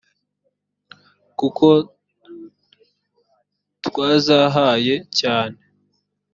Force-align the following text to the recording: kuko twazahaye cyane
kuko 1.39 1.67
twazahaye 3.85 4.93
cyane 5.19 5.59